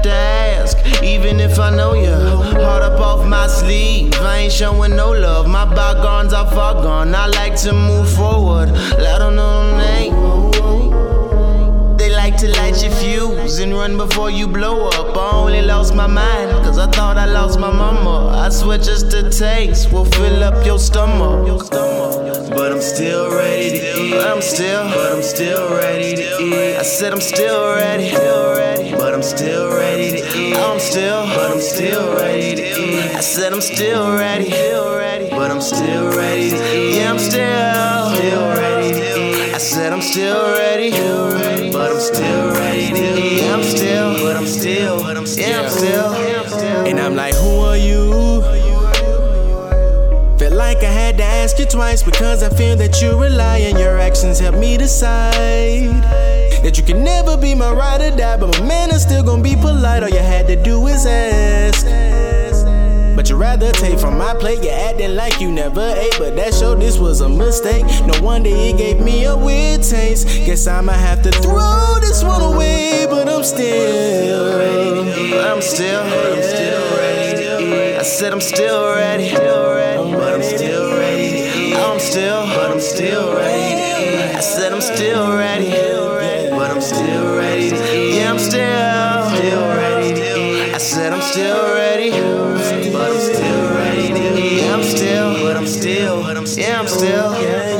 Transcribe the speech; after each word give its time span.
have 0.00 0.02
to 0.02 0.12
ask, 0.12 1.02
even 1.02 1.40
if 1.40 1.58
I 1.58 1.70
know 1.70 1.94
ya. 1.94 2.36
heart 2.62 2.82
up 2.82 3.00
off 3.00 3.26
my 3.26 3.46
sleeve, 3.46 4.12
I 4.20 4.38
ain't 4.38 4.52
showing 4.52 4.96
no 4.96 5.10
love. 5.10 5.46
My 5.48 5.64
bygones 5.64 6.32
are 6.32 6.50
far 6.50 6.74
gone. 6.74 7.14
I 7.14 7.26
like 7.26 7.56
to 7.62 7.72
move 7.72 8.10
forward. 8.10 8.70
I 8.70 9.18
don't 9.18 9.36
know 9.36 9.76
fuse 13.90 14.08
before 14.08 14.30
you 14.30 14.46
blow 14.46 14.88
up. 14.88 15.16
I 15.16 15.30
only 15.36 15.62
lost 15.62 15.94
my 15.94 16.06
mind, 16.06 16.50
cause 16.64 16.78
I 16.78 16.86
thought 16.90 17.16
I 17.16 17.26
lost 17.26 17.58
my 17.58 17.72
mama. 17.72 18.28
I 18.36 18.48
swear 18.50 18.78
just 18.78 19.12
a 19.14 19.30
taste 19.30 19.92
will 19.92 20.04
fill 20.04 20.42
up 20.42 20.64
your 20.64 20.78
stomach. 20.78 21.68
But 21.70 22.72
I'm 22.72 22.80
still 22.80 23.30
ready 23.30 23.70
to 23.70 24.02
eat. 24.02 24.14
I'm 24.14 24.42
still, 24.42 24.84
but 24.88 25.12
I'm 25.12 25.22
still 25.22 25.70
ready 25.70 26.16
to 26.16 26.42
eat. 26.42 26.76
I 26.76 26.82
said 26.82 27.12
I'm 27.12 27.20
still 27.20 27.74
ready, 27.74 28.10
but 28.92 29.14
I'm 29.14 29.22
still 29.22 29.70
ready 29.70 30.20
to 30.20 30.38
eat. 30.38 30.56
I'm 30.56 30.80
still, 30.80 31.26
but 31.26 31.52
I'm 31.52 31.60
still 31.60 32.16
ready 32.16 32.56
to 32.56 32.62
eat. 32.62 33.16
I 33.16 33.20
said 33.20 33.52
I'm 33.52 33.60
still 33.60 34.12
ready, 34.16 34.50
but 35.30 35.50
I'm 35.50 35.60
still 35.60 36.16
ready 36.16 36.50
to 36.50 36.76
eat. 36.76 36.96
Yeah, 36.96 37.12
I'm 37.12 37.18
still, 37.18 38.16
still 38.16 38.48
ready 38.48 38.69
said 39.60 39.92
I'm 39.92 40.00
still 40.00 40.54
ready, 40.54 40.90
but 41.70 41.92
I'm 41.92 42.00
still 42.00 42.52
ready 42.54 42.86
eat. 42.86 43.42
I'm 43.44 43.62
still, 43.62 44.14
but 44.14 44.34
I'm 44.34 44.46
still, 44.46 45.02
but 45.02 45.18
I'm 45.18 45.26
still, 45.26 45.48
yeah, 45.48 45.60
I'm 45.60 46.48
still. 46.48 46.86
And 46.86 46.98
I'm 46.98 47.14
like, 47.14 47.34
who 47.34 47.60
are 47.60 47.76
you? 47.76 48.40
Felt 50.38 50.54
like 50.54 50.78
I 50.78 50.90
had 50.90 51.18
to 51.18 51.24
ask 51.24 51.58
you 51.58 51.66
twice 51.66 52.02
because 52.02 52.42
I 52.42 52.48
feel 52.48 52.74
that 52.76 53.02
you 53.02 53.20
rely 53.20 53.58
and 53.58 53.78
your 53.78 53.98
actions 53.98 54.38
help 54.38 54.56
me 54.56 54.78
decide 54.78 55.92
that 56.62 56.78
you 56.78 56.82
can 56.82 57.04
never 57.04 57.36
be 57.36 57.54
my 57.54 57.70
ride 57.70 58.00
or 58.00 58.16
die. 58.16 58.38
But 58.38 58.58
my 58.58 58.66
man 58.66 58.90
is 58.90 59.02
still 59.02 59.22
gonna 59.22 59.42
be 59.42 59.56
polite. 59.56 60.02
All 60.02 60.08
you 60.08 60.18
had 60.18 60.46
to 60.46 60.56
do 60.56 60.86
is 60.86 61.04
ask. 61.04 62.09
But 63.20 63.28
you 63.28 63.36
rather 63.36 63.70
take 63.72 63.98
from 63.98 64.16
my 64.16 64.32
plate, 64.32 64.64
you 64.64 64.70
acting 64.70 65.14
like 65.14 65.42
you 65.42 65.52
never 65.52 65.92
ate. 65.94 66.16
But 66.18 66.36
that 66.36 66.54
showed 66.54 66.80
this 66.80 66.96
was 66.96 67.20
a 67.20 67.28
mistake. 67.28 67.84
No 68.06 68.18
wonder 68.22 68.48
it 68.50 68.78
gave 68.78 68.98
me 68.98 69.26
a 69.26 69.36
weird 69.36 69.82
taste. 69.82 70.26
Guess 70.26 70.66
I'ma 70.66 70.92
have 70.92 71.22
to 71.24 71.30
throw 71.30 71.98
this 72.00 72.24
one 72.24 72.40
away, 72.40 73.04
but 73.10 73.28
I'm 73.28 73.44
still. 73.44 74.56
I'm 75.38 75.60
still, 75.60 76.00
I'm 76.00 76.42
still 76.42 76.96
ready. 76.96 77.96
I 77.98 78.02
said 78.04 78.32
I'm 78.32 78.40
still 78.40 78.94
ready, 78.94 79.34
but 79.34 80.32
I'm 80.32 80.42
still 80.42 80.96
ready. 80.96 81.74
I'm 81.74 82.00
still, 82.00 82.46
but 82.46 82.70
I'm 82.70 82.80
still 82.80 83.34
ready. 83.34 84.32
I 84.34 84.40
said 84.40 84.72
I'm 84.72 84.80
still 84.80 85.36
ready, 85.36 85.68
but 86.48 86.70
I'm 86.70 86.80
still 86.80 87.36
ready. 87.36 88.16
Yeah, 88.16 88.30
I'm 88.32 88.38
still 88.38 89.09
said 90.80 91.12
I'm 91.12 91.20
still 91.20 91.74
ready, 91.74 92.10
but 92.10 93.12
I'm 93.12 93.20
still 93.20 93.74
ready 93.74 94.12
eat. 94.40 94.62
I'm 94.64 94.82
still, 94.82 95.34
but 95.42 95.56
I'm 95.56 95.66
still, 95.66 96.22
but 96.22 96.38
I'm 96.38 96.46
still, 96.46 96.64
yeah, 96.64 96.80
I'm 96.80 96.88
still. 96.88 97.32
Yeah, 97.34 97.40
yeah. 97.42 97.79